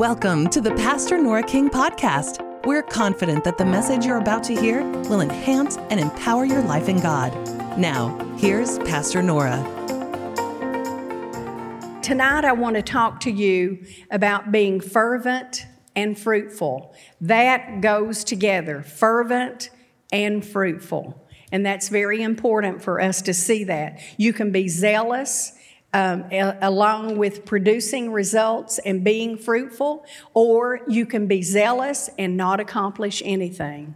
Welcome 0.00 0.48
to 0.48 0.62
the 0.62 0.74
Pastor 0.76 1.18
Nora 1.18 1.42
King 1.42 1.68
podcast. 1.68 2.40
We're 2.64 2.82
confident 2.82 3.44
that 3.44 3.58
the 3.58 3.66
message 3.66 4.06
you're 4.06 4.16
about 4.16 4.42
to 4.44 4.58
hear 4.58 4.82
will 4.82 5.20
enhance 5.20 5.76
and 5.76 6.00
empower 6.00 6.46
your 6.46 6.62
life 6.62 6.88
in 6.88 7.00
God. 7.00 7.34
Now, 7.78 8.18
here's 8.38 8.78
Pastor 8.78 9.22
Nora. 9.22 9.62
Tonight, 12.00 12.46
I 12.46 12.52
want 12.52 12.76
to 12.76 12.82
talk 12.82 13.20
to 13.20 13.30
you 13.30 13.84
about 14.10 14.50
being 14.50 14.80
fervent 14.80 15.66
and 15.94 16.18
fruitful. 16.18 16.94
That 17.20 17.82
goes 17.82 18.24
together 18.24 18.80
fervent 18.80 19.68
and 20.10 20.42
fruitful. 20.42 21.28
And 21.52 21.66
that's 21.66 21.90
very 21.90 22.22
important 22.22 22.82
for 22.82 23.02
us 23.02 23.20
to 23.20 23.34
see 23.34 23.64
that. 23.64 24.00
You 24.16 24.32
can 24.32 24.50
be 24.50 24.66
zealous 24.66 25.52
um, 25.92 26.24
a- 26.30 26.56
along 26.62 27.18
with 27.18 27.44
producing 27.44 28.12
results 28.12 28.78
and 28.78 29.02
being 29.02 29.36
fruitful, 29.36 30.04
or 30.34 30.80
you 30.88 31.06
can 31.06 31.26
be 31.26 31.42
zealous 31.42 32.08
and 32.18 32.36
not 32.36 32.60
accomplish 32.60 33.22
anything. 33.24 33.94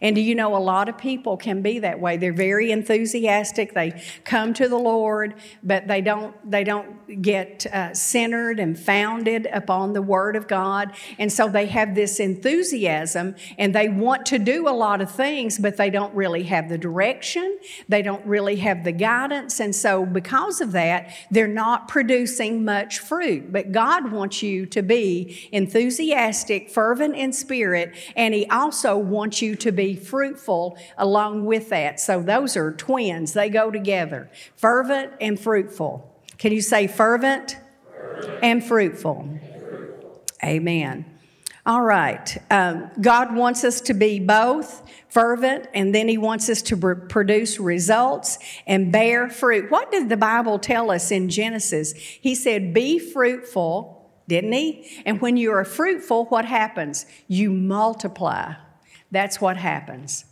And 0.00 0.14
do 0.14 0.20
you 0.20 0.34
know 0.34 0.56
a 0.56 0.58
lot 0.58 0.88
of 0.88 0.98
people 0.98 1.36
can 1.36 1.62
be 1.62 1.78
that 1.80 2.00
way? 2.00 2.16
They're 2.16 2.32
very 2.32 2.70
enthusiastic. 2.70 3.74
They 3.74 4.02
come 4.24 4.52
to 4.54 4.68
the 4.68 4.78
Lord, 4.78 5.34
but 5.62 5.86
they 5.86 6.00
don't 6.00 6.34
they 6.50 6.64
don't 6.64 7.22
get 7.22 7.66
uh, 7.66 7.94
centered 7.94 8.60
and 8.60 8.78
founded 8.78 9.46
upon 9.52 9.92
the 9.92 10.02
Word 10.02 10.36
of 10.36 10.48
God. 10.48 10.92
And 11.18 11.32
so 11.32 11.48
they 11.48 11.66
have 11.66 11.94
this 11.94 12.20
enthusiasm, 12.20 13.34
and 13.58 13.74
they 13.74 13.88
want 13.88 14.26
to 14.26 14.38
do 14.38 14.68
a 14.68 14.70
lot 14.70 15.00
of 15.00 15.10
things, 15.10 15.58
but 15.58 15.76
they 15.76 15.90
don't 15.90 16.14
really 16.14 16.44
have 16.44 16.68
the 16.68 16.78
direction. 16.78 17.58
They 17.88 18.02
don't 18.02 18.24
really 18.26 18.56
have 18.56 18.84
the 18.84 18.92
guidance, 18.92 19.60
and 19.60 19.74
so 19.74 20.04
because 20.04 20.60
of 20.60 20.72
that, 20.72 21.10
they're 21.30 21.46
not 21.46 21.88
producing 21.88 22.64
much 22.64 22.98
fruit. 22.98 23.52
But 23.52 23.72
God 23.72 24.12
wants 24.12 24.42
you 24.42 24.66
to 24.66 24.82
be 24.82 25.48
enthusiastic, 25.52 26.70
fervent 26.70 27.16
in 27.16 27.32
spirit, 27.32 27.94
and 28.14 28.34
He 28.34 28.46
also 28.46 28.96
wants 28.96 29.42
you 29.42 29.56
to 29.56 29.72
be 29.72 29.85
fruitful 29.94 30.76
along 30.98 31.44
with 31.44 31.68
that. 31.68 32.00
So 32.00 32.22
those 32.22 32.56
are 32.56 32.72
twins, 32.72 33.32
they 33.32 33.48
go 33.48 33.70
together 33.70 34.30
fervent 34.56 35.12
and 35.20 35.38
fruitful. 35.38 36.12
Can 36.38 36.52
you 36.52 36.60
say 36.60 36.86
fervent, 36.86 37.56
fervent. 37.90 38.38
and 38.42 38.64
fruitful? 38.64 39.38
Amen. 40.44 41.16
All 41.66 41.82
right. 41.82 42.38
Um, 42.48 42.90
God 43.00 43.34
wants 43.34 43.64
us 43.64 43.80
to 43.82 43.94
be 43.94 44.20
both 44.20 44.88
fervent, 45.08 45.66
and 45.74 45.92
then 45.92 46.06
He 46.06 46.16
wants 46.16 46.48
us 46.48 46.62
to 46.62 46.76
pr- 46.76 46.92
produce 46.94 47.58
results 47.58 48.38
and 48.68 48.92
bear 48.92 49.28
fruit. 49.28 49.68
What 49.68 49.90
did 49.90 50.08
the 50.08 50.16
Bible 50.16 50.60
tell 50.60 50.92
us 50.92 51.10
in 51.10 51.28
Genesis? 51.28 51.92
He 51.92 52.36
said, 52.36 52.72
Be 52.72 53.00
fruitful, 53.00 54.08
didn't 54.28 54.52
He? 54.52 55.02
And 55.04 55.20
when 55.20 55.36
you 55.36 55.50
are 55.50 55.64
fruitful, 55.64 56.26
what 56.26 56.44
happens? 56.44 57.04
You 57.26 57.50
multiply. 57.50 58.54
That's 59.10 59.40
what 59.40 59.56
happens. 59.56 60.24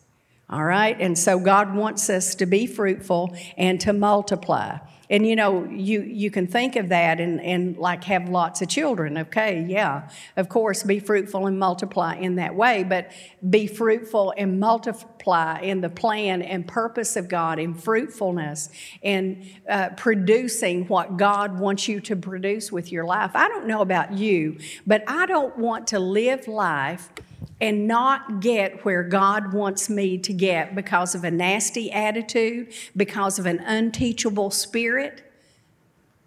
All 0.51 0.65
right? 0.65 0.97
And 1.01 1.19
so 1.19 1.39
God 1.39 1.75
wants 1.75 2.11
us 2.11 2.35
to 2.37 2.47
be 2.47 2.67
fruitful 2.67 3.37
and 3.57 3.81
to 3.81 3.93
multiply. 3.93 4.79
And 5.11 5.27
you 5.27 5.37
know, 5.37 5.65
you, 5.65 6.01
you 6.03 6.31
can 6.31 6.47
think 6.47 6.77
of 6.77 6.89
that 6.89 7.21
and, 7.21 7.41
and 7.41 7.77
like 7.77 8.05
have 8.05 8.29
lots 8.29 8.63
of 8.63 8.69
children. 8.69 9.19
Okay, 9.19 9.65
yeah, 9.69 10.09
of 10.37 10.49
course, 10.49 10.83
be 10.83 10.99
fruitful 10.99 11.47
and 11.47 11.59
multiply 11.59 12.17
in 12.17 12.37
that 12.37 12.55
way, 12.55 12.85
but 12.85 13.11
be 13.49 13.67
fruitful 13.67 14.33
and 14.37 14.59
multiply 14.59 15.61
in 15.61 15.83
the 15.83 15.91
plan 15.91 16.41
and 16.43 16.67
purpose 16.67 17.17
of 17.17 17.29
God, 17.29 17.59
in 17.59 17.75
fruitfulness 17.75 18.71
and 19.03 19.45
uh, 19.69 19.91
producing 19.91 20.87
what 20.89 21.17
God 21.17 21.59
wants 21.59 21.87
you 21.87 22.01
to 22.01 22.17
produce 22.17 22.73
with 22.73 22.91
your 22.91 23.05
life. 23.05 23.33
I 23.35 23.49
don't 23.49 23.67
know 23.67 23.83
about 23.83 24.15
you, 24.15 24.59
but 24.87 25.05
I 25.07 25.27
don't 25.27 25.57
want 25.59 25.87
to 25.89 25.99
live 25.99 26.49
life 26.49 27.11
and 27.65 27.89
not 27.89 28.41
get 28.41 28.85
where 28.85 29.03
God 29.03 29.55
wants 29.55 29.89
me 29.89 30.19
to 30.19 30.35
get 30.35 30.75
because 30.75 31.15
of 31.15 31.25
a 31.25 31.31
nasty 31.31 31.91
attitude, 31.91 32.75
because 32.95 33.39
of 33.39 33.47
an 33.47 33.59
unteachable 33.61 34.51
spirit, 34.51 35.23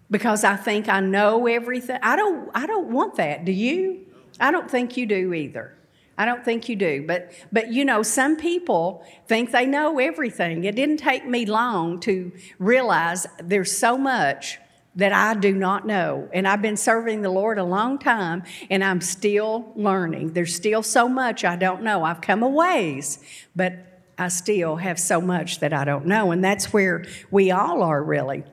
because 0.09 0.43
I 0.43 0.55
think 0.55 0.89
I 0.89 0.99
know 0.99 1.45
everything. 1.45 1.99
I 2.01 2.15
don't 2.15 2.49
I 2.55 2.65
don't 2.65 2.87
want 2.87 3.17
that. 3.17 3.45
Do 3.45 3.51
you? 3.51 4.07
I 4.39 4.49
don't 4.49 4.69
think 4.69 4.97
you 4.97 5.05
do 5.05 5.31
either. 5.31 5.75
I 6.17 6.25
don't 6.25 6.43
think 6.43 6.67
you 6.69 6.75
do. 6.75 7.05
But 7.05 7.31
but 7.51 7.71
you 7.71 7.85
know, 7.85 8.01
some 8.01 8.35
people 8.35 9.05
think 9.27 9.51
they 9.51 9.67
know 9.67 9.99
everything. 9.99 10.63
It 10.63 10.75
didn't 10.75 10.97
take 10.97 11.27
me 11.27 11.45
long 11.45 11.99
to 11.99 12.31
realize 12.57 13.27
there's 13.37 13.77
so 13.77 13.95
much 13.95 14.57
that 14.97 15.13
I 15.13 15.35
do 15.35 15.53
not 15.53 15.85
know. 15.85 16.27
And 16.33 16.47
I've 16.47 16.61
been 16.61 16.75
serving 16.75 17.21
the 17.21 17.29
Lord 17.29 17.59
a 17.59 17.63
long 17.63 17.99
time 17.99 18.43
and 18.69 18.83
I'm 18.83 18.99
still 18.99 19.71
learning. 19.75 20.33
There's 20.33 20.53
still 20.53 20.83
so 20.83 21.07
much 21.07 21.45
I 21.45 21.55
don't 21.55 21.83
know. 21.83 22.03
I've 22.03 22.19
come 22.19 22.43
a 22.43 22.49
ways, 22.49 23.19
but 23.55 23.73
I 24.17 24.27
still 24.29 24.75
have 24.77 24.99
so 24.99 25.21
much 25.21 25.59
that 25.59 25.71
I 25.71 25.85
don't 25.85 26.07
know. 26.07 26.31
And 26.31 26.43
that's 26.43 26.73
where 26.73 27.05
we 27.29 27.51
all 27.51 27.83
are 27.83 28.03
really. 28.03 28.43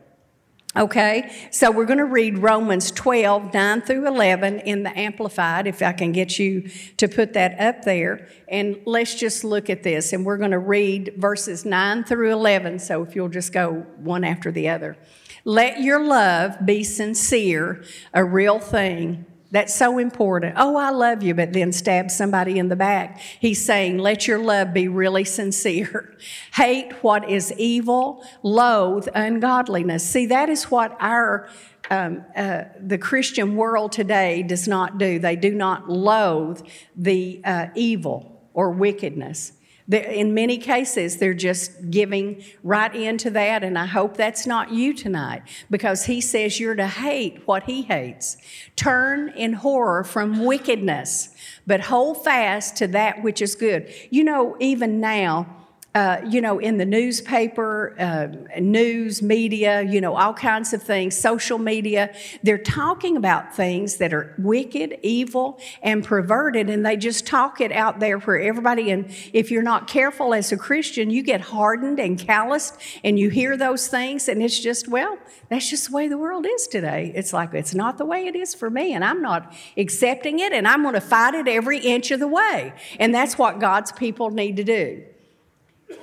Okay, 0.77 1.31
so 1.53 1.71
we're 1.71 1.85
going 1.85 1.99
to 1.99 2.05
read 2.05 2.39
Romans 2.39 2.91
12, 2.91 3.55
9 3.55 3.83
through 3.83 4.09
11 4.09 4.59
in 4.59 4.83
the 4.83 4.99
Amplified, 4.99 5.69
if 5.69 5.81
I 5.81 5.93
can 5.93 6.11
get 6.11 6.37
you 6.37 6.69
to 6.97 7.07
put 7.07 7.35
that 7.35 7.61
up 7.61 7.85
there. 7.85 8.29
And 8.49 8.81
let's 8.85 9.15
just 9.15 9.45
look 9.45 9.71
at 9.71 9.85
this. 9.85 10.13
And 10.13 10.27
we're 10.27 10.37
going 10.37 10.51
to 10.51 10.59
read 10.59 11.15
verses 11.17 11.65
9 11.65 12.03
through 12.03 12.33
11. 12.33 12.81
So 12.81 13.05
if 13.05 13.15
you'll 13.15 13.29
just 13.29 13.53
go 13.53 13.87
one 13.99 14.25
after 14.25 14.51
the 14.51 14.69
other. 14.69 14.97
Let 15.45 15.81
your 15.81 16.05
love 16.05 16.65
be 16.65 16.85
sincere, 16.85 17.85
a 18.13 18.25
real 18.25 18.59
thing. 18.59 19.27
That's 19.51 19.75
so 19.75 19.99
important. 19.99 20.55
Oh, 20.57 20.75
I 20.77 20.91
love 20.91 21.23
you, 21.23 21.33
but 21.33 21.53
then 21.53 21.71
stab 21.71 22.11
somebody 22.11 22.59
in 22.59 22.71
the 22.71 22.77
back. 22.77 23.21
He's 23.39 23.65
saying, 23.65 23.99
let 23.99 24.27
your 24.27 24.39
love 24.39 24.73
be 24.73 24.89
really 24.89 25.23
sincere. 25.23 26.17
Hate 26.55 26.93
what 27.05 27.31
is 27.31 27.53
evil, 27.57 28.25
loathe 28.43 29.07
ungodliness. 29.15 30.09
See, 30.09 30.27
that 30.27 30.49
is 30.49 30.73
what 30.73 30.97
our 30.99 31.49
um, 31.91 32.25
uh, 32.35 32.65
the 32.81 32.99
Christian 32.99 33.55
world 33.55 33.93
today 33.93 34.43
does 34.43 34.67
not 34.67 34.99
do. 34.99 35.19
They 35.19 35.37
do 35.37 35.55
not 35.55 35.89
loathe 35.89 36.67
the 36.97 37.41
uh, 37.45 37.67
evil 37.75 38.49
or 38.55 38.71
wickedness. 38.71 39.53
In 39.91 40.33
many 40.33 40.57
cases, 40.57 41.19
they're 41.19 41.35
just 41.35 41.91
giving 41.91 42.43
right 42.63 42.95
into 42.95 43.29
that, 43.31 43.63
and 43.63 43.79
I 43.79 43.85
hope 43.85 44.17
that's 44.17 44.47
not 44.47 44.73
you 44.73 44.95
tonight 44.95 45.43
because 45.71 46.07
he 46.07 46.23
says 46.23 46.59
you're 46.59 46.75
to 46.75 46.87
hate 46.87 47.47
what 47.47 47.65
he 47.65 47.83
hates. 47.83 48.39
Turn 48.77 49.29
in 49.29 49.53
horror 49.53 50.03
from 50.03 50.43
wickedness, 50.43 51.35
but 51.67 51.83
hold 51.83 52.25
fast 52.25 52.77
to 52.77 52.87
that 52.89 53.23
which 53.23 53.43
is 53.43 53.55
good. 53.55 53.93
You 54.09 54.25
know, 54.25 54.57
even 54.59 55.01
now, 55.01 55.64
uh, 55.95 56.21
you 56.29 56.41
know, 56.41 56.59
in 56.59 56.77
the 56.77 56.85
newspaper, 56.85 57.95
uh, 58.01 58.27
news, 58.61 59.23
media, 59.23 59.83
you 59.83 60.01
know, 60.01 60.17
all 60.17 60.35
kinds 60.35 60.73
of 60.73 60.83
things, 60.83 61.17
social 61.17 61.57
media, 61.57 62.13
they're 62.43 62.59
talking 62.59 63.17
about 63.17 63.55
things 63.55 63.99
that 63.99 64.13
are 64.13 64.35
wicked, 64.39 64.99
evil, 65.03 65.61
and 65.83 66.03
perverted, 66.05 66.69
and 66.69 66.85
they 66.85 66.97
just 66.97 67.27
talk 67.27 67.61
it 67.61 67.71
out 67.71 68.01
there 68.01 68.19
for 68.19 68.37
everybody. 68.37 68.91
And 68.91 69.09
if 69.33 69.53
you're 69.53 69.63
not 69.63 69.87
careful 69.87 70.35
as 70.35 70.51
a 70.51 70.57
Christian, 70.57 71.11
you 71.11 71.23
get 71.23 71.41
hardened 71.41 72.01
and 72.01 72.19
calloused, 72.19 72.77
and 73.05 73.17
you 73.17 73.29
hear 73.29 73.57
those 73.57 73.87
things, 73.87 74.29
and 74.29 74.43
it's 74.43 74.59
just, 74.59 74.89
well, 74.89 75.17
that's 75.49 75.71
just 75.71 75.91
the 75.91 75.95
way 75.95 76.09
the 76.09 76.19
world 76.19 76.45
is 76.45 76.67
today. 76.67 77.13
It's 77.15 77.33
like, 77.33 77.55
it's 77.55 77.75
not 77.75 77.99
the 77.99 78.05
way 78.05 78.27
it 78.27 78.35
is 78.35 78.53
for 78.53 78.69
me, 78.69 78.95
and 78.95 79.05
I'm 79.05 79.23
not 79.23 79.55
accepting 79.77 80.41
it, 80.41 80.53
and 80.53 80.67
I'm 80.67 80.83
going 80.83 80.95
to 80.95 81.01
fight 81.01 81.35
it 81.35 81.47
every 81.47 81.79
inch 81.79 82.11
of 82.11 82.19
the 82.19 82.27
way. 82.27 82.73
And 82.99 83.15
that's 83.15 83.39
what 83.39 83.61
God's 83.61 83.93
people 83.93 84.31
need 84.31 84.57
to 84.57 84.65
do. 84.65 85.05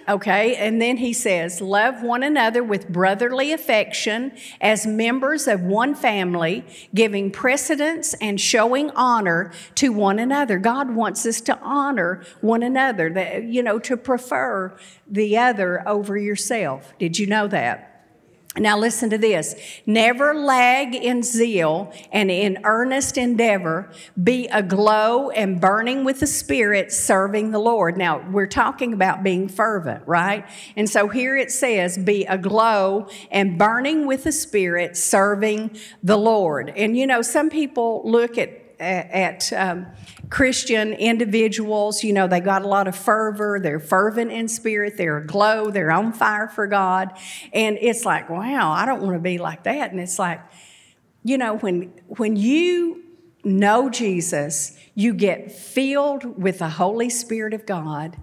Okay, 0.08 0.56
and 0.56 0.82
then 0.82 0.98
he 0.98 1.14
says, 1.14 1.62
Love 1.62 2.02
one 2.02 2.24
another 2.24 2.64
with 2.64 2.90
brotherly 2.90 3.52
affection 3.52 4.32
as 4.60 4.86
members 4.86 5.48
of 5.48 5.62
one 5.62 5.96
family, 5.96 6.66
giving 6.94 7.32
precedence 7.32 8.14
and 8.16 8.40
showing 8.40 8.90
honor 8.92 9.52
to 9.76 9.90
one 9.90 10.20
another. 10.20 10.58
God 10.58 10.96
wants 10.96 11.26
us 11.26 11.42
to 11.42 11.58
honor 11.60 12.24
one 12.42 12.64
another, 12.64 13.10
that, 13.12 13.44
you 13.44 13.64
know, 13.64 13.80
to 13.80 13.96
prefer 13.96 14.76
the 15.08 15.38
other 15.38 15.88
over 15.88 16.18
yourself. 16.18 16.94
Did 16.98 17.20
you 17.20 17.28
know 17.28 17.48
that? 17.48 17.91
Now, 18.58 18.78
listen 18.78 19.10
to 19.12 19.18
this. 19.18 19.56
Never 19.86 20.34
lag 20.34 20.94
in 20.94 21.24
zeal 21.24 21.94
and 22.12 22.30
in 22.30 22.60
earnest 22.66 23.18
endeavor. 23.18 23.90
Be 24.22 24.50
aglow 24.50 25.30
and 25.30 25.62
burning 25.62 26.04
with 26.04 26.20
the 26.20 26.28
Spirit, 26.28 26.92
serving 26.92 27.52
the 27.52 27.60
Lord. 27.60 27.96
Now, 27.96 28.30
we're 28.30 28.48
talking 28.48 28.92
about 28.92 29.24
being 29.24 29.48
fervent, 29.48 30.06
right? 30.06 30.46
And 30.76 30.90
so 30.90 31.08
here 31.08 31.38
it 31.38 31.50
says, 31.50 31.98
be 31.98 32.26
aglow 32.26 33.08
and 33.32 33.58
burning 33.58 34.06
with 34.06 34.26
the 34.26 34.34
Spirit, 34.34 34.98
serving 34.98 35.78
the 36.04 36.18
Lord. 36.18 36.74
And 36.76 36.98
you 36.98 37.08
know, 37.08 37.22
some 37.22 37.50
people 37.50 38.02
look 38.04 38.38
at 38.38 38.61
at 38.82 39.54
um, 39.54 39.88
Christian 40.30 40.94
individuals. 40.94 42.04
You 42.04 42.14
know, 42.14 42.28
they 42.28 42.40
got 42.40 42.64
a 42.64 42.68
lot 42.68 42.88
of 42.88 42.96
fervor, 42.96 43.60
they're 43.62 43.80
fervent 43.80 44.32
in 44.32 44.48
spirit, 44.48 44.98
they're 44.98 45.18
aglow, 45.18 45.70
they're 45.70 45.92
on 45.92 46.14
fire 46.14 46.48
for 46.48 46.68
God. 46.68 47.18
And 47.54 47.78
it's 47.80 48.06
like, 48.06 48.30
wow, 48.30 48.72
I 48.72 48.86
don't 48.86 49.02
want 49.02 49.14
to 49.14 49.20
be 49.20 49.38
like 49.38 49.64
that. 49.64 49.92
And 49.92 50.00
it's 50.00 50.20
like, 50.20 50.42
you 51.24 51.38
know, 51.38 51.58
when 51.58 51.94
when 52.08 52.36
you 52.36 53.04
know 53.44 53.90
Jesus, 53.90 54.78
you 54.96 55.14
get 55.14 55.52
filled 55.52 56.42
with 56.42 56.60
the 56.60 56.70
Holy 56.70 57.10
Spirit 57.10 57.54
of 57.54 57.66
God, 57.66 58.18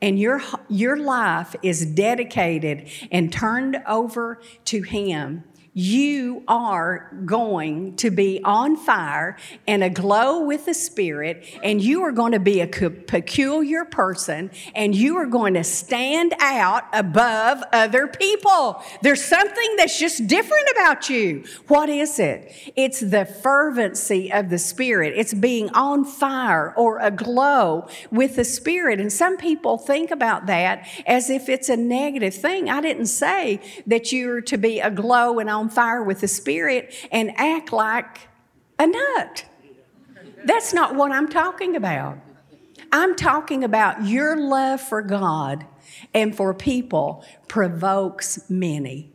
and 0.00 0.18
your, 0.18 0.40
your 0.68 0.96
life 0.96 1.54
is 1.62 1.84
dedicated 1.84 2.88
and 3.10 3.32
turned 3.32 3.82
over 3.86 4.40
to 4.66 4.82
Him, 4.82 5.44
you 5.78 6.42
are 6.48 7.08
going 7.24 7.94
to 7.94 8.10
be 8.10 8.40
on 8.42 8.76
fire 8.76 9.36
and 9.64 9.84
aglow 9.84 10.40
with 10.40 10.66
the 10.66 10.74
Spirit, 10.74 11.44
and 11.62 11.80
you 11.80 12.02
are 12.02 12.10
going 12.10 12.32
to 12.32 12.40
be 12.40 12.60
a 12.60 12.66
peculiar 12.66 13.84
person, 13.84 14.50
and 14.74 14.92
you 14.92 15.16
are 15.16 15.26
going 15.26 15.54
to 15.54 15.62
stand 15.62 16.34
out 16.40 16.82
above 16.92 17.62
other 17.72 18.08
people. 18.08 18.82
There's 19.02 19.22
something 19.22 19.76
that's 19.76 19.96
just 19.96 20.26
different 20.26 20.68
about 20.72 21.08
you. 21.08 21.44
What 21.68 21.88
is 21.88 22.18
it? 22.18 22.72
It's 22.74 22.98
the 22.98 23.24
fervency 23.24 24.32
of 24.32 24.50
the 24.50 24.58
Spirit, 24.58 25.12
it's 25.16 25.32
being 25.32 25.70
on 25.70 26.04
fire 26.04 26.74
or 26.76 26.98
aglow 26.98 27.86
with 28.10 28.34
the 28.34 28.44
Spirit. 28.44 28.98
And 28.98 29.12
some 29.12 29.36
people 29.36 29.78
think 29.78 30.10
about 30.10 30.46
that 30.46 30.88
as 31.06 31.30
if 31.30 31.48
it's 31.48 31.68
a 31.68 31.76
negative 31.76 32.34
thing. 32.34 32.68
I 32.68 32.80
didn't 32.80 33.06
say 33.06 33.60
that 33.86 34.10
you're 34.10 34.40
to 34.40 34.58
be 34.58 34.80
aglow 34.80 35.38
and 35.38 35.48
fire 35.68 36.02
with 36.02 36.20
the 36.20 36.28
Spirit 36.28 36.94
and 37.10 37.32
act 37.36 37.72
like 37.72 38.28
a 38.78 38.86
nut. 38.86 39.44
That's 40.44 40.72
not 40.72 40.94
what 40.94 41.12
I'm 41.12 41.28
talking 41.28 41.76
about. 41.76 42.18
I'm 42.92 43.16
talking 43.16 43.64
about 43.64 44.06
your 44.06 44.36
love 44.36 44.80
for 44.80 45.02
God 45.02 45.66
and 46.14 46.34
for 46.34 46.54
people 46.54 47.24
provokes 47.48 48.48
many. 48.48 49.12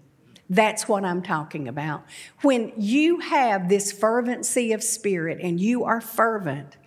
That's 0.49 0.87
what 0.87 1.03
I'm 1.03 1.23
talking 1.23 1.67
about. 1.67 2.03
When 2.41 2.73
you 2.77 3.19
have 3.19 3.69
this 3.69 3.91
fervency 3.91 4.73
of 4.73 4.83
spirit 4.83 5.39
and 5.41 5.59
you 5.59 5.83
are 5.85 6.01
fervent 6.01 6.77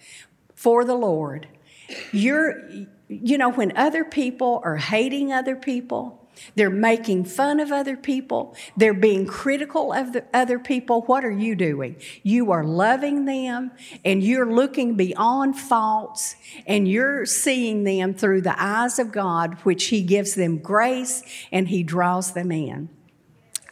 for 0.55 0.85
the 0.85 0.95
Lord, 0.95 1.49
you're, 2.13 2.69
you 3.09 3.39
know, 3.39 3.51
when 3.51 3.77
other 3.77 4.05
people 4.05 4.61
are 4.65 4.77
hating 4.77 5.33
other 5.33 5.57
people, 5.57 6.26
they're 6.55 6.71
making 6.71 7.25
fun 7.25 7.61
of 7.61 7.73
other 7.73 7.97
people. 7.97 8.57
They're 8.77 8.95
being 8.95 9.27
critical 9.27 9.93
of 9.93 10.13
the 10.13 10.25
other 10.33 10.59
people. 10.59 11.03
What 11.03 11.25
are 11.25 11.31
you 11.31 11.55
doing? 11.55 11.97
You 12.23 12.53
are 12.53 12.65
loving 12.65 13.25
them 13.25 13.73
and 14.05 14.23
you're 14.23 14.51
looking 14.51 14.97
beyond 14.97 15.59
faults 15.59 16.37
and 16.67 16.89
you're 16.89 17.27
seeing 17.27 17.85
them 17.85 18.15
through 18.15 18.43
the 18.43 18.61
eyes 18.63 18.99
of 18.99 19.13
God, 19.13 19.55
which 19.63 19.87
He 19.87 20.03
gives 20.03 20.35
them 20.35 20.59
grace 20.59 21.23
and 21.53 21.69
He 21.69 21.83
draws 21.83 22.33
them 22.33 22.53
in. 22.53 22.89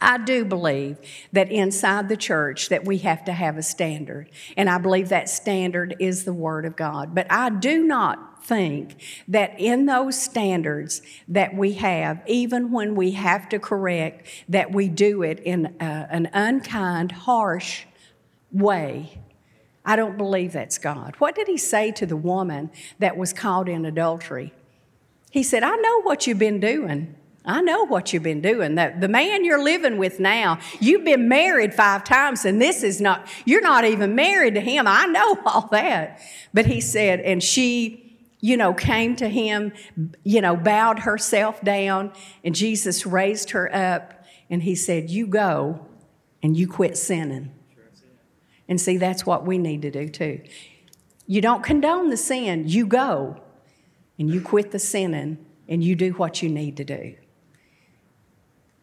I 0.01 0.17
do 0.17 0.45
believe 0.45 0.97
that 1.31 1.51
inside 1.51 2.09
the 2.09 2.17
church 2.17 2.69
that 2.69 2.85
we 2.85 2.99
have 2.99 3.25
to 3.25 3.33
have 3.33 3.57
a 3.57 3.63
standard 3.63 4.29
and 4.57 4.69
I 4.69 4.77
believe 4.77 5.09
that 5.09 5.29
standard 5.29 5.95
is 5.99 6.25
the 6.25 6.33
word 6.33 6.65
of 6.65 6.75
God 6.75 7.15
but 7.15 7.27
I 7.29 7.49
do 7.49 7.81
not 7.83 8.34
think 8.45 8.95
that 9.27 9.59
in 9.59 9.85
those 9.85 10.21
standards 10.21 11.01
that 11.27 11.55
we 11.55 11.73
have, 11.73 12.21
even 12.27 12.71
when 12.71 12.95
we 12.95 13.11
have 13.11 13.49
to 13.49 13.59
correct, 13.59 14.27
that 14.49 14.71
we 14.71 14.87
do 14.87 15.23
it 15.23 15.39
in 15.39 15.75
a, 15.79 16.07
an 16.09 16.29
unkind, 16.33 17.11
harsh 17.11 17.85
way. 18.51 19.19
I 19.83 19.95
don't 19.95 20.17
believe 20.17 20.53
that's 20.53 20.77
God. 20.77 21.15
What 21.19 21.35
did 21.35 21.47
he 21.47 21.57
say 21.57 21.91
to 21.93 22.05
the 22.05 22.15
woman 22.15 22.71
that 22.99 23.17
was 23.17 23.33
caught 23.33 23.69
in 23.69 23.85
adultery? 23.85 24.53
He 25.31 25.43
said, 25.43 25.63
I 25.63 25.75
know 25.75 26.01
what 26.01 26.25
you've 26.25 26.39
been 26.39 26.59
doing. 26.59 27.15
I 27.47 27.61
know 27.61 27.85
what 27.85 28.11
you've 28.11 28.23
been 28.23 28.41
doing. 28.41 28.73
The, 28.75 28.95
the 28.99 29.07
man 29.07 29.45
you're 29.45 29.63
living 29.63 29.97
with 29.97 30.19
now, 30.19 30.59
you've 30.79 31.03
been 31.03 31.27
married 31.29 31.75
five 31.75 32.03
times, 32.03 32.43
and 32.43 32.59
this 32.59 32.81
is 32.81 32.99
not, 32.99 33.27
you're 33.45 33.61
not 33.61 33.85
even 33.85 34.15
married 34.15 34.55
to 34.55 34.61
him. 34.61 34.87
I 34.87 35.05
know 35.05 35.39
all 35.45 35.67
that. 35.71 36.19
But 36.53 36.65
he 36.65 36.81
said, 36.81 37.19
and 37.19 37.43
she 37.43 38.04
you 38.45 38.57
know, 38.57 38.75
came 38.75 39.15
to 39.15 39.27
him, 39.27 39.73
you 40.23 40.39
know, 40.39 40.55
bowed 40.55 40.99
herself 40.99 41.59
down, 41.61 42.13
and 42.43 42.53
Jesus 42.53 43.03
raised 43.03 43.49
her 43.49 43.73
up 43.75 44.23
and 44.51 44.61
he 44.61 44.75
said, 44.75 45.09
You 45.09 45.25
go 45.25 45.83
and 46.43 46.55
you 46.55 46.67
quit 46.67 46.95
sinning. 46.95 47.51
And 48.67 48.79
see, 48.79 48.97
that's 48.97 49.25
what 49.25 49.47
we 49.47 49.57
need 49.57 49.81
to 49.81 49.89
do 49.89 50.07
too. 50.07 50.43
You 51.25 51.41
don't 51.41 51.63
condone 51.63 52.11
the 52.11 52.17
sin, 52.17 52.67
you 52.67 52.85
go 52.85 53.41
and 54.19 54.29
you 54.29 54.41
quit 54.41 54.69
the 54.69 54.77
sinning 54.77 55.43
and 55.67 55.83
you 55.83 55.95
do 55.95 56.11
what 56.11 56.43
you 56.43 56.49
need 56.49 56.77
to 56.77 56.83
do. 56.83 57.15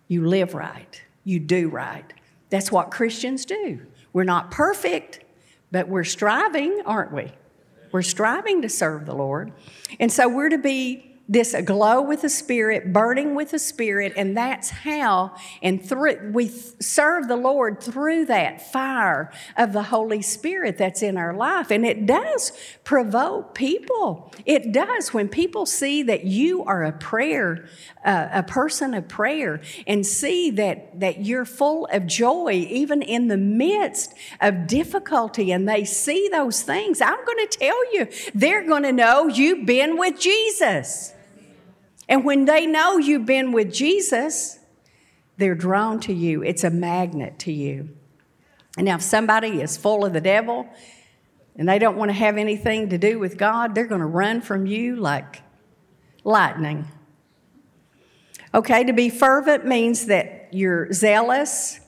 You 0.08 0.26
live 0.26 0.54
right, 0.54 1.00
you 1.22 1.38
do 1.38 1.68
right. 1.68 2.12
That's 2.50 2.72
what 2.72 2.90
Christians 2.90 3.44
do. 3.44 3.86
We're 4.12 4.24
not 4.24 4.50
perfect, 4.50 5.20
but 5.70 5.86
we're 5.86 6.02
striving, 6.02 6.82
aren't 6.84 7.12
we? 7.12 7.32
We're 7.92 8.02
striving 8.02 8.62
to 8.62 8.68
serve 8.68 9.06
the 9.06 9.14
Lord. 9.14 9.52
And 10.00 10.10
so 10.10 10.28
we're 10.28 10.48
to 10.48 10.58
be 10.58 11.11
this 11.28 11.54
aglow 11.54 12.02
with 12.02 12.22
the 12.22 12.28
Spirit, 12.28 12.92
burning 12.92 13.34
with 13.34 13.52
the 13.52 13.58
Spirit, 13.58 14.12
and 14.16 14.36
that's 14.36 14.70
how 14.70 15.34
and 15.62 15.82
through 15.82 16.32
we 16.32 16.48
serve 16.48 17.28
the 17.28 17.36
Lord 17.36 17.80
through 17.80 18.26
that 18.26 18.72
fire 18.72 19.30
of 19.56 19.72
the 19.72 19.84
Holy 19.84 20.20
Spirit 20.20 20.78
that's 20.78 21.02
in 21.02 21.16
our 21.16 21.32
life. 21.32 21.70
And 21.70 21.86
it 21.86 22.06
does 22.06 22.52
provoke 22.84 23.54
people. 23.54 24.32
It 24.44 24.72
does 24.72 25.14
when 25.14 25.28
people 25.28 25.64
see 25.64 26.02
that 26.02 26.24
you 26.24 26.64
are 26.64 26.82
a 26.82 26.92
prayer, 26.92 27.66
uh, 28.04 28.28
a 28.32 28.42
person 28.42 28.92
of 28.92 29.08
prayer, 29.08 29.60
and 29.86 30.04
see 30.04 30.50
that 30.50 31.00
that 31.00 31.24
you're 31.24 31.44
full 31.44 31.86
of 31.92 32.06
joy 32.06 32.66
even 32.68 33.00
in 33.00 33.28
the 33.28 33.36
midst 33.36 34.12
of 34.40 34.66
difficulty, 34.66 35.52
and 35.52 35.68
they 35.68 35.84
see 35.84 36.28
those 36.30 36.62
things. 36.62 37.00
I'm 37.00 37.24
going 37.24 37.46
to 37.48 37.58
tell 37.58 37.94
you, 37.94 38.08
they're 38.34 38.66
going 38.66 38.82
to 38.82 38.92
know 38.92 39.28
you've 39.28 39.64
been 39.66 39.96
with 39.96 40.18
Jesus. 40.18 41.14
And 42.08 42.24
when 42.24 42.44
they 42.44 42.66
know 42.66 42.98
you've 42.98 43.26
been 43.26 43.52
with 43.52 43.72
Jesus, 43.72 44.58
they're 45.36 45.54
drawn 45.54 46.00
to 46.00 46.12
you. 46.12 46.42
It's 46.42 46.64
a 46.64 46.70
magnet 46.70 47.38
to 47.40 47.52
you. 47.52 47.90
And 48.76 48.86
now, 48.86 48.96
if 48.96 49.02
somebody 49.02 49.60
is 49.60 49.76
full 49.76 50.04
of 50.04 50.12
the 50.12 50.20
devil 50.20 50.66
and 51.56 51.68
they 51.68 51.78
don't 51.78 51.96
want 51.96 52.08
to 52.10 52.14
have 52.14 52.36
anything 52.36 52.88
to 52.90 52.98
do 52.98 53.18
with 53.18 53.36
God, 53.36 53.74
they're 53.74 53.86
going 53.86 54.00
to 54.00 54.06
run 54.06 54.40
from 54.40 54.66
you 54.66 54.96
like 54.96 55.42
lightning. 56.24 56.88
Okay, 58.54 58.84
to 58.84 58.92
be 58.92 59.08
fervent 59.08 59.66
means 59.66 60.06
that 60.06 60.48
you're 60.52 60.92
zealous, 60.92 61.80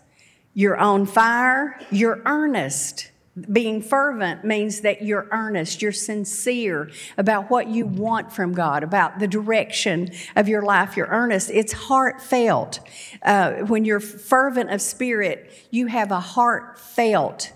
you're 0.55 0.76
on 0.76 1.06
fire, 1.06 1.78
you're 1.90 2.22
earnest. 2.25 3.11
Being 3.51 3.83
fervent 3.83 4.45
means 4.45 4.83
that 4.83 5.03
you're 5.03 5.26
earnest, 5.33 5.83
you're 5.83 5.91
sincere 5.91 6.91
about 7.19 7.50
what 7.50 7.67
you 7.67 7.85
want 7.85 8.33
from 8.33 8.53
God, 8.53 8.85
about 8.85 9.19
the 9.19 9.26
direction 9.26 10.12
of 10.37 10.49
your 10.49 10.62
life. 10.62 10.97
You're 10.97 11.09
earnest, 11.09 11.50
it's 11.50 11.73
heartfelt. 11.73 12.79
Uh, 13.23 13.55
when 13.67 13.85
you're 13.85 13.99
fervent 13.99 14.71
of 14.71 14.81
spirit, 14.81 15.50
you 15.73 15.88
have 15.88 16.12
a 16.12 16.21
heartfelt 16.21 17.53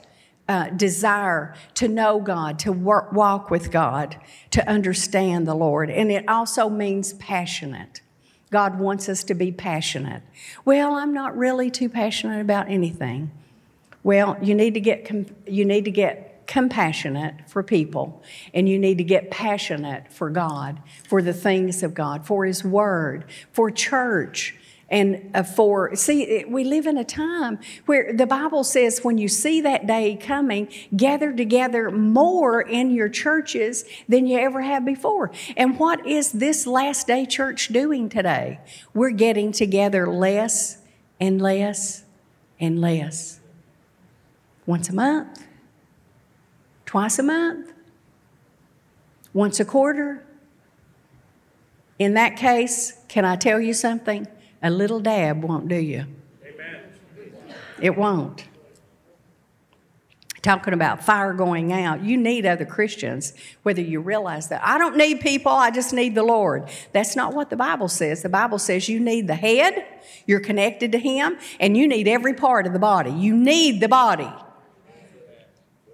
uh, 0.48 0.70
desire 0.70 1.54
to 1.74 1.86
know 1.86 2.20
God, 2.20 2.58
to 2.60 2.72
work, 2.72 3.12
walk 3.12 3.48
with 3.48 3.70
God, 3.70 4.16
to 4.50 4.68
understand 4.68 5.46
the 5.46 5.54
Lord. 5.54 5.90
And 5.90 6.10
it 6.10 6.28
also 6.28 6.68
means 6.68 7.12
passionate. 7.14 8.00
God 8.50 8.80
wants 8.80 9.08
us 9.08 9.22
to 9.24 9.34
be 9.34 9.52
passionate. 9.52 10.22
Well, 10.64 10.94
I'm 10.94 11.12
not 11.12 11.36
really 11.36 11.70
too 11.70 11.88
passionate 11.88 12.40
about 12.40 12.68
anything. 12.68 13.30
Well, 14.02 14.36
you 14.42 14.54
need 14.54 14.74
to 14.74 14.80
get 14.80 15.10
you 15.46 15.64
need 15.64 15.84
to 15.84 15.90
get 15.90 16.46
compassionate 16.46 17.34
for 17.46 17.62
people 17.62 18.22
and 18.54 18.68
you 18.68 18.78
need 18.78 18.98
to 18.98 19.04
get 19.04 19.30
passionate 19.30 20.10
for 20.10 20.30
God, 20.30 20.80
for 21.06 21.20
the 21.20 21.34
things 21.34 21.82
of 21.82 21.92
God, 21.92 22.26
for 22.26 22.46
his 22.46 22.64
word, 22.64 23.26
for 23.52 23.70
church 23.70 24.56
and 24.90 25.30
uh, 25.34 25.42
for 25.42 25.94
see 25.94 26.44
we 26.48 26.64
live 26.64 26.86
in 26.86 26.96
a 26.96 27.04
time 27.04 27.58
where 27.86 28.12
the 28.14 28.26
bible 28.26 28.64
says 28.64 29.00
when 29.02 29.18
you 29.18 29.28
see 29.28 29.60
that 29.60 29.86
day 29.86 30.16
coming 30.16 30.66
gather 30.96 31.30
together 31.32 31.90
more 31.90 32.62
in 32.62 32.90
your 32.90 33.08
churches 33.08 33.84
than 34.08 34.26
you 34.26 34.38
ever 34.38 34.62
have 34.62 34.84
before. 34.86 35.30
And 35.56 35.78
what 35.78 36.06
is 36.06 36.32
this 36.32 36.66
last 36.66 37.06
day 37.06 37.26
church 37.26 37.68
doing 37.68 38.08
today? 38.08 38.60
We're 38.94 39.10
getting 39.10 39.52
together 39.52 40.10
less 40.10 40.78
and 41.20 41.40
less 41.40 42.04
and 42.58 42.80
less 42.80 43.37
once 44.68 44.90
a 44.90 44.94
month, 44.94 45.46
twice 46.84 47.18
a 47.18 47.22
month, 47.22 47.72
once 49.32 49.58
a 49.58 49.64
quarter. 49.64 50.22
In 51.98 52.12
that 52.14 52.36
case, 52.36 52.92
can 53.08 53.24
I 53.24 53.36
tell 53.36 53.60
you 53.60 53.72
something? 53.72 54.28
A 54.62 54.68
little 54.68 55.00
dab 55.00 55.42
won't 55.42 55.68
do 55.68 55.76
you. 55.76 56.04
Amen. 56.44 56.82
It 57.80 57.96
won't. 57.96 58.44
Talking 60.42 60.74
about 60.74 61.02
fire 61.02 61.32
going 61.32 61.72
out, 61.72 62.04
you 62.04 62.18
need 62.18 62.44
other 62.44 62.66
Christians, 62.66 63.32
whether 63.62 63.80
you 63.80 64.00
realize 64.00 64.48
that. 64.50 64.60
I 64.62 64.76
don't 64.76 64.98
need 64.98 65.20
people, 65.20 65.50
I 65.50 65.70
just 65.70 65.94
need 65.94 66.14
the 66.14 66.22
Lord. 66.22 66.68
That's 66.92 67.16
not 67.16 67.32
what 67.32 67.48
the 67.48 67.56
Bible 67.56 67.88
says. 67.88 68.22
The 68.22 68.28
Bible 68.28 68.58
says 68.58 68.86
you 68.86 69.00
need 69.00 69.28
the 69.28 69.34
head, 69.34 69.86
you're 70.26 70.40
connected 70.40 70.92
to 70.92 70.98
Him, 70.98 71.38
and 71.58 71.74
you 71.74 71.88
need 71.88 72.06
every 72.06 72.34
part 72.34 72.66
of 72.66 72.74
the 72.74 72.78
body. 72.78 73.12
You 73.12 73.34
need 73.34 73.80
the 73.80 73.88
body. 73.88 74.30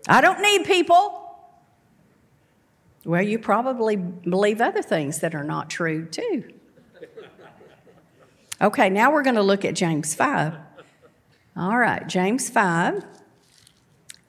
I 0.08 0.20
don't 0.20 0.40
need 0.40 0.64
people. 0.64 1.20
Well, 3.04 3.22
you 3.22 3.38
probably 3.38 3.96
believe 3.96 4.60
other 4.60 4.82
things 4.82 5.20
that 5.20 5.34
are 5.34 5.44
not 5.44 5.68
true 5.68 6.06
too. 6.06 6.44
Okay, 8.60 8.88
now 8.88 9.12
we're 9.12 9.22
going 9.22 9.36
to 9.36 9.42
look 9.42 9.64
at 9.64 9.74
James 9.74 10.14
5. 10.14 10.54
All 11.56 11.76
right, 11.76 12.06
James 12.06 12.48
5. 12.48 13.04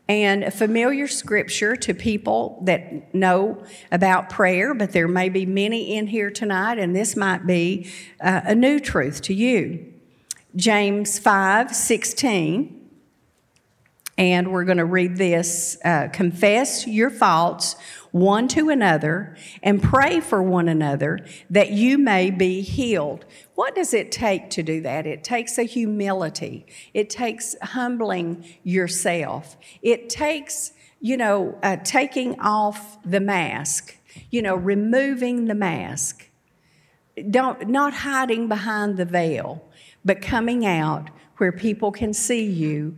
And 0.07 0.43
a 0.43 0.51
familiar 0.51 1.07
scripture 1.07 1.75
to 1.77 1.93
people 1.93 2.61
that 2.63 3.13
know 3.13 3.63
about 3.91 4.29
prayer, 4.29 4.73
but 4.73 4.91
there 4.91 5.07
may 5.07 5.29
be 5.29 5.45
many 5.45 5.95
in 5.95 6.07
here 6.07 6.29
tonight, 6.29 6.77
and 6.77 6.95
this 6.95 7.15
might 7.15 7.47
be 7.47 7.89
uh, 8.21 8.41
a 8.43 8.53
new 8.53 8.79
truth 8.79 9.21
to 9.23 9.33
you. 9.33 9.93
James 10.55 11.17
5 11.17 11.75
16. 11.75 12.84
And 14.17 14.51
we're 14.51 14.63
going 14.63 14.77
to 14.77 14.85
read 14.85 15.17
this 15.17 15.77
uh, 15.83 16.07
Confess 16.07 16.87
your 16.87 17.09
faults 17.09 17.75
one 18.15 18.47
to 18.47 18.69
another 18.69 19.35
and 19.61 19.83
pray 19.83 20.21
for 20.21 20.41
one 20.41 20.69
another 20.69 21.19
that 21.49 21.71
you 21.71 21.97
may 21.97 22.31
be 22.31 22.61
healed. 22.61 23.25
What 23.55 23.75
does 23.75 23.93
it 23.93 24.09
take 24.09 24.49
to 24.51 24.63
do 24.63 24.79
that? 24.81 25.05
It 25.05 25.21
takes 25.25 25.57
a 25.57 25.63
humility, 25.63 26.65
it 26.93 27.09
takes 27.09 27.57
humbling 27.61 28.45
yourself, 28.63 29.57
it 29.81 30.07
takes, 30.07 30.71
you 31.01 31.17
know, 31.17 31.59
uh, 31.61 31.75
taking 31.83 32.39
off 32.39 32.97
the 33.03 33.19
mask, 33.19 33.97
you 34.31 34.41
know, 34.41 34.55
removing 34.55 35.45
the 35.45 35.55
mask. 35.55 36.29
Don't, 37.29 37.67
not 37.67 37.93
hiding 37.93 38.47
behind 38.47 38.95
the 38.95 39.05
veil, 39.05 39.61
but 40.05 40.21
coming 40.21 40.65
out 40.65 41.09
where 41.35 41.51
people 41.51 41.91
can 41.91 42.13
see 42.13 42.45
you 42.45 42.95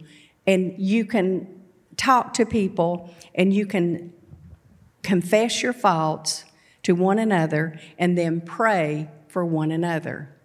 and 0.48 0.74
you 0.78 1.06
can 1.06 1.62
talk 1.98 2.34
to 2.36 2.46
people 2.46 3.14
and 3.36 3.54
you 3.54 3.68
can 3.68 4.14
confess 5.04 5.62
your 5.62 5.74
faults 5.74 6.46
to 6.84 6.94
one 6.94 7.20
another 7.20 7.78
and 8.00 8.18
then 8.18 8.42
pray 8.42 9.10
for 9.28 9.46
one 9.46 9.72
another. 9.72 10.37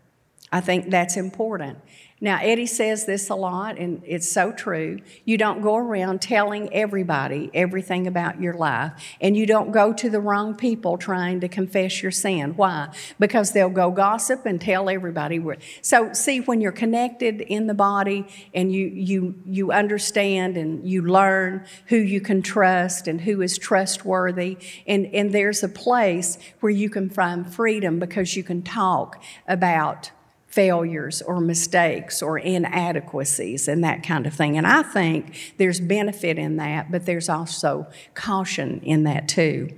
I 0.53 0.61
think 0.61 0.91
that's 0.91 1.17
important. 1.17 1.79
Now, 2.23 2.39
Eddie 2.41 2.67
says 2.67 3.05
this 3.05 3.31
a 3.31 3.35
lot, 3.35 3.79
and 3.79 4.01
it's 4.07 4.31
so 4.31 4.53
true. 4.53 5.01
You 5.25 5.37
don't 5.37 5.61
go 5.61 5.75
around 5.75 6.23
telling 6.23 6.73
everybody 6.73 7.51
everything 7.53 8.07
about 8.07 8.41
your 8.41 8.55
life, 8.55 8.93
and 9.21 9.37
you 9.37 9.45
don't 9.45 9.73
go 9.73 9.93
to 9.95 10.09
the 10.09 10.21
wrong 10.21 10.55
people 10.55 10.97
trying 10.99 11.41
to 11.41 11.49
confess 11.49 12.01
your 12.01 12.13
sin. 12.13 12.53
Why? 12.55 12.91
Because 13.19 13.51
they'll 13.51 13.71
go 13.71 13.91
gossip 13.91 14.47
and 14.47 14.61
tell 14.61 14.89
everybody. 14.89 15.43
So, 15.81 16.13
see, 16.13 16.39
when 16.39 16.61
you're 16.61 16.71
connected 16.71 17.41
in 17.41 17.67
the 17.67 17.75
body 17.75 18.29
and 18.55 18.73
you, 18.73 18.87
you, 18.87 19.35
you 19.45 19.73
understand 19.73 20.57
and 20.57 20.89
you 20.89 21.03
learn 21.03 21.67
who 21.87 21.97
you 21.97 22.21
can 22.21 22.41
trust 22.41 23.09
and 23.09 23.21
who 23.21 23.43
is 23.43 23.59
trustworthy, 23.59 24.59
and, 24.87 25.07
and 25.07 25.33
there's 25.33 25.65
a 25.65 25.69
place 25.69 26.39
where 26.61 26.71
you 26.71 26.89
can 26.89 27.11
find 27.11 27.53
freedom 27.53 27.99
because 27.99 28.37
you 28.37 28.45
can 28.45 28.63
talk 28.63 29.21
about 29.49 30.13
failures 30.53 31.23
or 31.23 31.41
mistakes 31.41 32.21
or 32.21 32.39
inadequacies 32.39 33.69
and 33.69 33.83
that 33.83 34.03
kind 34.03 34.27
of 34.27 34.35
thing. 34.35 34.59
And 34.59 34.67
I 34.67 34.83
think 34.83 35.55
there's 35.57 35.81
benefit 35.81 36.37
in 36.39 36.57
that, 36.57 36.91
but 36.91 37.07
there's 37.07 37.31
also 37.31 37.87
caution 38.13 38.81
in 38.83 39.05
that 39.05 39.29
too, 39.29 39.71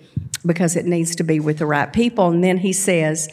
because 0.45 0.75
it 0.75 0.85
needs 0.85 1.15
to 1.15 1.23
be 1.23 1.39
with 1.39 1.59
the 1.59 1.67
right 1.67 1.93
people. 1.93 2.29
And 2.29 2.43
then 2.43 2.59
he 2.59 2.73
says, 2.73 3.29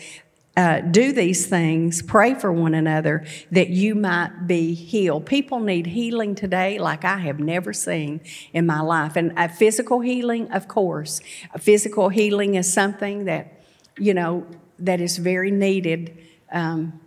uh, 0.56 0.82
do 0.82 1.12
these 1.14 1.48
things, 1.48 2.04
pray 2.04 2.36
for 2.36 2.52
one 2.52 2.76
another 2.76 3.26
that 3.50 3.70
you 3.70 3.96
might 3.96 4.46
be 4.46 4.76
healed. 4.76 5.26
People 5.26 5.62
need 5.62 5.88
healing 5.88 6.36
today 6.36 6.78
like 6.78 7.04
I 7.04 7.18
have 7.18 7.40
never 7.40 7.74
seen 7.74 8.22
in 8.54 8.68
my 8.68 8.82
life. 8.82 9.16
And 9.16 9.34
a 9.36 9.50
physical 9.50 10.02
healing, 10.02 10.52
of 10.52 10.68
course, 10.68 11.22
physical 11.58 12.10
healing 12.10 12.54
is 12.54 12.72
something 12.72 13.26
that, 13.26 13.64
you 13.98 14.14
know, 14.14 14.46
that 14.78 15.02
is 15.02 15.18
very 15.18 15.50
needed. 15.50 16.16
Um, 16.52 17.00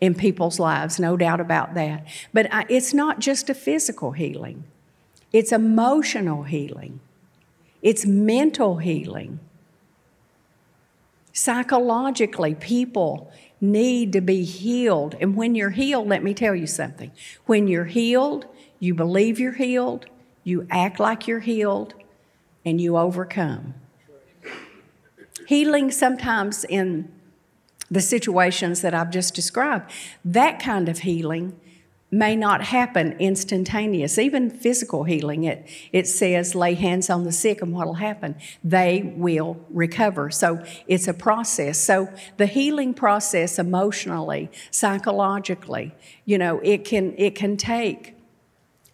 in 0.00 0.14
people's 0.14 0.58
lives, 0.58 1.00
no 1.00 1.16
doubt 1.16 1.40
about 1.40 1.74
that. 1.74 2.06
But 2.32 2.48
it's 2.68 2.94
not 2.94 3.18
just 3.18 3.50
a 3.50 3.54
physical 3.54 4.12
healing, 4.12 4.64
it's 5.32 5.52
emotional 5.52 6.44
healing, 6.44 7.00
it's 7.82 8.06
mental 8.06 8.78
healing. 8.78 9.40
Psychologically, 11.32 12.54
people 12.54 13.30
need 13.60 14.12
to 14.12 14.20
be 14.20 14.44
healed. 14.44 15.14
And 15.20 15.36
when 15.36 15.54
you're 15.54 15.70
healed, 15.70 16.08
let 16.08 16.24
me 16.24 16.34
tell 16.34 16.54
you 16.54 16.66
something. 16.66 17.12
When 17.46 17.68
you're 17.68 17.84
healed, 17.84 18.46
you 18.80 18.94
believe 18.94 19.38
you're 19.38 19.52
healed, 19.52 20.06
you 20.42 20.66
act 20.70 20.98
like 20.98 21.28
you're 21.28 21.40
healed, 21.40 21.94
and 22.64 22.80
you 22.80 22.96
overcome. 22.96 23.74
Healing 25.46 25.90
sometimes 25.90 26.64
in 26.64 27.10
the 27.90 28.00
situations 28.00 28.82
that 28.82 28.94
I've 28.94 29.10
just 29.10 29.34
described. 29.34 29.90
That 30.24 30.60
kind 30.60 30.88
of 30.88 31.00
healing 31.00 31.58
may 32.10 32.34
not 32.34 32.62
happen 32.62 33.12
instantaneous. 33.18 34.18
Even 34.18 34.48
physical 34.50 35.04
healing, 35.04 35.44
it, 35.44 35.68
it 35.92 36.06
says 36.06 36.54
lay 36.54 36.74
hands 36.74 37.10
on 37.10 37.24
the 37.24 37.32
sick 37.32 37.60
and 37.60 37.72
what'll 37.72 37.94
happen? 37.94 38.34
They 38.64 39.12
will 39.16 39.58
recover. 39.70 40.30
So 40.30 40.64
it's 40.86 41.06
a 41.06 41.14
process. 41.14 41.78
So 41.78 42.08
the 42.38 42.46
healing 42.46 42.94
process 42.94 43.58
emotionally, 43.58 44.50
psychologically, 44.70 45.94
you 46.24 46.38
know, 46.38 46.60
it 46.60 46.84
can 46.84 47.14
it 47.18 47.34
can 47.34 47.56
take 47.56 48.14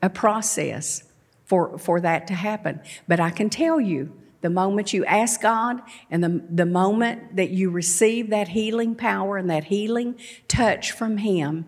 a 0.03 0.11
process 0.11 1.05
for, 1.45 1.79
for 1.79 2.01
that 2.01 2.27
to 2.27 2.35
happen. 2.35 2.81
But 3.07 3.21
I 3.21 3.31
can 3.31 3.49
tell 3.49 3.81
you 3.81 4.13
the 4.45 4.51
moment 4.51 4.93
you 4.93 5.07
ask 5.07 5.41
God 5.41 5.81
and 6.11 6.23
the, 6.23 6.45
the 6.51 6.67
moment 6.67 7.37
that 7.37 7.49
you 7.49 7.71
receive 7.71 8.29
that 8.29 8.49
healing 8.49 8.95
power 8.95 9.39
and 9.39 9.49
that 9.49 9.65
healing 9.65 10.17
touch 10.49 10.93
from 10.93 11.17
Him, 11.17 11.65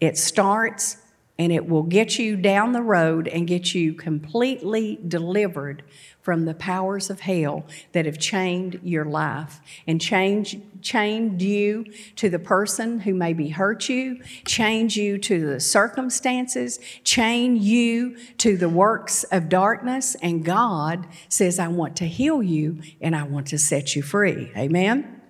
it 0.00 0.16
starts 0.16 0.98
and 1.38 1.52
it 1.52 1.68
will 1.68 1.82
get 1.82 2.18
you 2.18 2.36
down 2.36 2.72
the 2.72 2.82
road 2.82 3.26
and 3.26 3.46
get 3.46 3.74
you 3.74 3.92
completely 3.92 5.00
delivered 5.06 5.82
from 6.22 6.46
the 6.46 6.54
powers 6.54 7.10
of 7.10 7.20
hell 7.20 7.66
that 7.92 8.06
have 8.06 8.18
chained 8.18 8.80
your 8.82 9.04
life 9.04 9.60
and 9.86 10.00
changed, 10.00 10.58
chained 10.80 11.42
you 11.42 11.84
to 12.16 12.30
the 12.30 12.38
person 12.38 13.00
who 13.00 13.12
maybe 13.12 13.48
hurt 13.48 13.88
you, 13.88 14.22
chained 14.46 14.94
you 14.96 15.18
to 15.18 15.44
the 15.46 15.60
circumstances, 15.60 16.78
chained 17.02 17.58
you 17.58 18.16
to 18.38 18.56
the 18.56 18.68
works 18.68 19.24
of 19.24 19.48
darkness. 19.48 20.14
And 20.22 20.44
God 20.44 21.06
says, 21.28 21.58
I 21.58 21.68
want 21.68 21.96
to 21.96 22.06
heal 22.06 22.42
you 22.42 22.80
and 23.00 23.14
I 23.14 23.24
want 23.24 23.48
to 23.48 23.58
set 23.58 23.94
you 23.94 24.00
free. 24.00 24.50
Amen? 24.56 25.20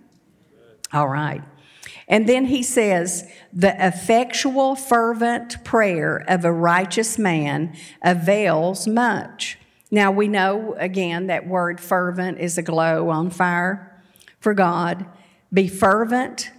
All 0.92 1.08
right. 1.08 1.42
And 2.09 2.29
then 2.29 2.47
he 2.47 2.62
says, 2.62 3.31
the 3.53 3.75
effectual, 3.85 4.76
fervent 4.76 5.64
prayer 5.64 6.25
of 6.29 6.45
a 6.45 6.53
righteous 6.53 7.19
man 7.19 7.76
avails 8.03 8.87
much. 8.87 9.59
Now 9.91 10.11
we 10.11 10.29
know 10.29 10.75
again 10.79 11.29
that 11.29 11.47
word 11.47 11.81
fervent 11.81 12.38
is 12.38 12.59
a 12.59 12.62
glow 12.62 13.11
on 13.11 13.31
fire 13.31 14.03
for 14.41 14.55
God. 14.55 15.07
Be 15.53 15.69
fervent 15.69 16.50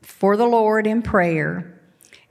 for 0.00 0.36
the 0.36 0.46
Lord 0.46 0.86
in 0.86 1.02
prayer 1.02 1.80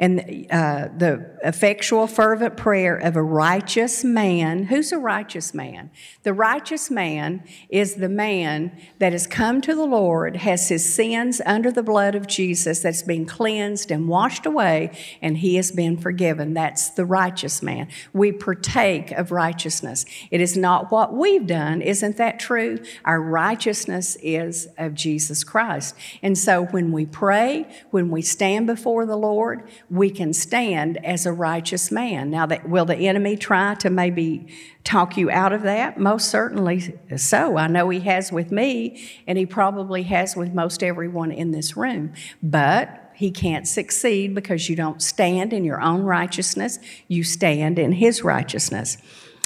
and 0.01 0.47
uh, 0.49 0.87
the 0.97 1.29
effectual, 1.43 2.07
fervent 2.07 2.57
prayer 2.57 2.95
of 2.95 3.15
a 3.15 3.21
righteous 3.21 4.03
man. 4.03 4.63
Who's 4.63 4.91
a 4.91 4.97
righteous 4.97 5.53
man? 5.53 5.91
The 6.23 6.33
righteous 6.33 6.89
man 6.89 7.43
is 7.69 7.95
the 7.95 8.09
man 8.09 8.75
that 8.97 9.11
has 9.11 9.27
come 9.27 9.61
to 9.61 9.75
the 9.75 9.85
Lord, 9.85 10.37
has 10.37 10.69
his 10.69 10.91
sins 10.91 11.39
under 11.45 11.71
the 11.71 11.83
blood 11.83 12.15
of 12.15 12.25
Jesus, 12.25 12.79
that's 12.79 13.03
been 13.03 13.27
cleansed 13.27 13.91
and 13.91 14.07
washed 14.07 14.47
away, 14.47 14.89
and 15.21 15.37
he 15.37 15.55
has 15.57 15.71
been 15.71 15.97
forgiven. 15.97 16.55
That's 16.55 16.89
the 16.89 17.05
righteous 17.05 17.61
man. 17.61 17.87
We 18.11 18.31
partake 18.31 19.11
of 19.11 19.31
righteousness. 19.31 20.05
It 20.31 20.41
is 20.41 20.57
not 20.57 20.91
what 20.91 21.13
we've 21.13 21.45
done. 21.45 21.83
Isn't 21.83 22.17
that 22.17 22.39
true? 22.39 22.79
Our 23.05 23.21
righteousness 23.21 24.17
is 24.23 24.67
of 24.79 24.95
Jesus 24.95 25.43
Christ. 25.43 25.95
And 26.23 26.35
so 26.35 26.65
when 26.65 26.91
we 26.91 27.05
pray, 27.05 27.67
when 27.91 28.09
we 28.09 28.23
stand 28.23 28.65
before 28.65 29.05
the 29.05 29.15
Lord, 29.15 29.69
we 29.91 30.09
can 30.09 30.31
stand 30.31 31.03
as 31.05 31.25
a 31.25 31.33
righteous 31.33 31.91
man. 31.91 32.31
Now, 32.31 32.45
that, 32.45 32.67
will 32.67 32.85
the 32.85 32.95
enemy 32.95 33.35
try 33.35 33.75
to 33.75 33.89
maybe 33.89 34.47
talk 34.85 35.17
you 35.17 35.29
out 35.29 35.51
of 35.51 35.63
that? 35.63 35.99
Most 35.99 36.29
certainly 36.29 36.97
so. 37.17 37.57
I 37.57 37.67
know 37.67 37.89
he 37.89 37.99
has 37.99 38.31
with 38.31 38.53
me, 38.53 39.05
and 39.27 39.37
he 39.37 39.45
probably 39.45 40.03
has 40.03 40.33
with 40.33 40.53
most 40.53 40.81
everyone 40.81 41.33
in 41.33 41.51
this 41.51 41.75
room. 41.75 42.13
But 42.41 43.11
he 43.15 43.31
can't 43.31 43.67
succeed 43.67 44.33
because 44.33 44.69
you 44.69 44.77
don't 44.77 45.01
stand 45.01 45.51
in 45.51 45.65
your 45.65 45.81
own 45.81 46.03
righteousness, 46.03 46.79
you 47.09 47.25
stand 47.25 47.77
in 47.77 47.91
his 47.91 48.23
righteousness. 48.23 48.97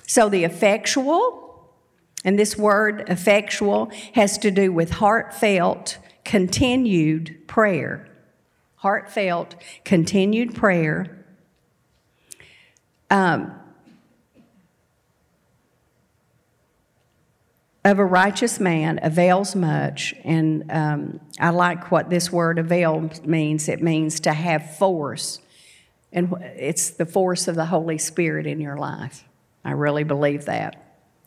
So 0.06 0.30
the 0.30 0.44
effectual, 0.44 1.72
and 2.24 2.38
this 2.38 2.56
word 2.56 3.06
effectual 3.10 3.92
has 4.14 4.38
to 4.38 4.52
do 4.52 4.72
with 4.72 4.92
heartfelt, 4.92 5.98
continued 6.24 7.48
prayer 7.48 8.08
heartfelt, 8.76 9.56
continued 9.84 10.56
prayer. 10.56 11.26
Um, 13.10 13.60
of 17.86 18.00
a 18.00 18.06
righteous 18.06 18.60
man 18.60 19.00
avails 19.04 19.56
much. 19.56 20.16
And 20.24 20.72
um, 20.72 21.20
I 21.40 21.52
like 21.52 21.92
what 21.92 22.10
this 22.10 22.32
word 22.32 22.58
avail 22.58 23.12
means 23.24 23.70
it 23.70 23.82
means 23.82 24.20
to 24.22 24.34
have 24.34 24.76
force. 24.78 25.40
And 26.12 26.34
it's 26.56 26.90
the 26.90 27.06
force 27.06 27.48
of 27.48 27.56
the 27.56 27.66
Holy 27.66 28.00
Spirit 28.00 28.48
in 28.48 28.60
your 28.60 28.76
life. 28.76 29.24
I 29.64 29.72
really 29.72 30.04
believe 30.04 30.46
that. 30.46 30.82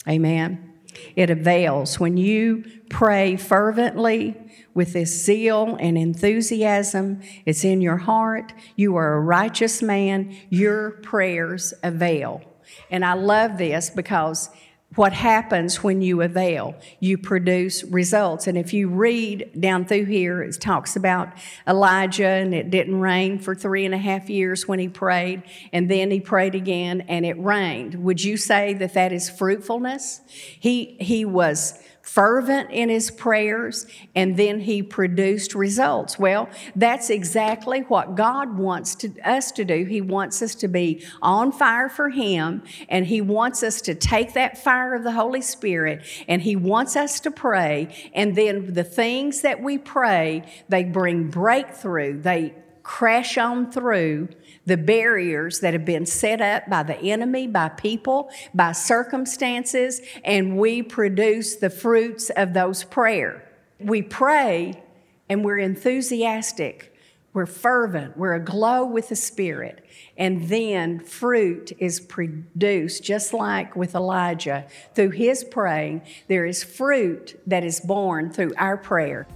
Amen. 0.09 0.68
It 1.16 1.30
avails. 1.30 2.00
When 2.00 2.16
you 2.16 2.64
pray 2.88 3.37
fervently 3.37 4.37
with 4.75 4.92
this 4.92 5.25
zeal 5.25 5.76
and 5.80 5.99
enthusiasm, 5.99 7.21
it's 7.45 7.64
in 7.64 7.80
your 7.80 7.99
heart. 7.99 8.52
You 8.76 8.97
are 8.97 9.14
a 9.14 9.21
righteous 9.21 9.83
man. 9.83 10.37
Your 10.49 10.92
prayers 11.02 11.75
avail. 11.83 12.42
And 12.90 13.04
I 13.04 13.14
love 13.14 13.59
this 13.59 13.90
because 13.90 14.50
what 14.95 15.12
happens 15.12 15.83
when 15.83 16.00
you 16.00 16.23
avail. 16.23 16.75
You 16.99 17.18
produce 17.18 17.85
results. 17.85 18.47
And 18.47 18.57
if 18.57 18.73
you 18.73 18.88
read 18.88 19.50
down 19.61 19.85
through 19.85 20.07
here, 20.07 20.42
it 20.42 20.61
talks 20.61 20.97
about 20.97 21.28
Elijah 21.66 22.26
and 22.26 22.54
it 22.54 22.71
didn't 22.71 22.99
rain 22.99 23.38
for 23.38 23.54
three 23.54 23.85
and 23.85 23.95
a 23.95 23.99
half 23.99 24.30
years 24.30 24.66
when 24.66 24.78
he 24.78 24.88
prayed, 24.88 25.42
and 25.73 25.90
then 25.90 26.11
he 26.11 26.21
prayed 26.21 26.54
again 26.54 27.02
and 27.02 27.26
it 27.26 27.38
rained. 27.38 27.97
Would 27.97 28.25
you 28.25 28.37
say 28.37 28.73
that 28.75 28.95
that 28.95 29.12
is 29.12 29.28
fruitfulness? 29.28 30.23
He, 30.26 30.97
he 31.00 31.25
was 31.25 31.80
fervent 32.09 32.71
in 32.71 32.88
his 32.88 33.11
prayers, 33.11 33.87
and 34.15 34.38
then 34.38 34.61
he 34.61 34.83
produced 34.83 35.55
results. 35.55 36.19
Well, 36.19 36.49
that's 36.75 37.11
exactly 37.11 37.81
what 37.81 38.15
God 38.15 38.57
wants 38.57 38.95
to, 38.97 39.12
us 39.21 39.53
to 39.53 39.65
do. 39.65 39.85
He 39.85 40.00
wants 40.00 40.41
us 40.41 40.55
to 40.57 40.69
be 40.69 41.05
on 41.21 41.53
fire 41.53 41.91
for 41.91 42.09
him, 42.09 42.62
and 42.88 43.07
he 43.07 43.21
wants 43.21 43.62
us 43.62 43.83
to 43.83 43.95
take 43.95 44.33
that 44.33 44.57
fire 44.57 44.95
of 44.95 45.05
the 45.05 45.12
Holy 45.12 45.43
Spirit, 45.43 46.03
and 46.27 46.41
he 46.41 46.57
wants 46.57 46.97
us 46.97 47.21
to 47.21 47.31
pray, 47.31 47.95
and 48.15 48.35
then 48.35 48.73
the 48.73 48.85
things 48.85 49.43
that 49.43 49.62
we 49.62 49.77
pray, 49.77 50.50
they 50.69 50.85
bring 50.85 51.29
breakthrough. 51.29 52.21
They 52.23 52.55
crash 52.83 53.37
on 53.37 53.71
through 53.71 54.29
the 54.69 54.77
barriers 54.77 55.61
that 55.61 55.73
have 55.73 55.87
been 55.87 56.05
set 56.05 56.43
up 56.43 56.69
by 56.69 56.83
the 56.83 56.99
enemy, 56.99 57.47
by 57.47 57.71
people, 57.71 58.31
by 58.55 58.71
circumstances, 58.73 60.03
and 60.25 60.59
we 60.59 60.83
produce 60.83 61.57
the 61.57 61.71
fruits 61.71 62.29
of 62.31 62.53
those 62.53 62.85
prayer. 62.85 63.51
We 63.81 64.03
pray 64.03 64.83
and 65.31 65.43
we're 65.43 65.59
enthusiastic, 65.59 66.95
we're 67.33 67.47
fervent, 67.47 68.19
we're 68.19 68.35
aglow 68.35 68.85
with 68.85 69.09
the 69.09 69.17
Spirit, 69.17 69.87
and 70.19 70.49
then 70.49 71.01
fruit 71.01 71.73
is 71.79 71.99
produced, 71.99 73.03
just 73.03 73.33
like 73.33 73.75
with 73.75 73.95
Elijah. 73.95 74.67
Through 74.95 75.11
his 75.11 75.45
praying, 75.45 76.03
there 76.27 76.45
is 76.45 76.63
fruit 76.63 77.41
that 77.47 77.65
is 77.65 77.81
born 77.81 78.31
through 78.31 78.53
our 78.59 78.77
prayer. 78.77 79.27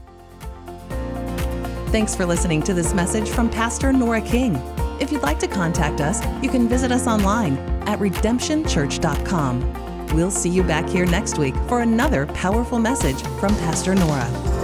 Thanks 1.87 2.15
for 2.15 2.27
listening 2.27 2.63
to 2.65 2.75
this 2.75 2.93
message 2.93 3.31
from 3.31 3.49
Pastor 3.49 3.93
Nora 3.95 4.21
King. 4.21 4.61
If 5.03 5.11
you'd 5.11 5.23
like 5.23 5.41
to 5.41 5.49
contact 5.49 6.01
us, 6.01 6.25
you 6.45 6.49
can 6.49 6.69
visit 6.69 6.93
us 6.93 7.09
online 7.09 7.57
at 7.89 7.99
redemptionchurch.com. 7.99 10.07
We'll 10.15 10.31
see 10.31 10.49
you 10.49 10.63
back 10.63 10.89
here 10.89 11.07
next 11.07 11.39
week 11.39 11.57
for 11.67 11.81
another 11.81 12.27
powerful 12.27 12.79
message 12.79 13.21
from 13.41 13.57
Pastor 13.57 13.97
Nora. 13.97 14.62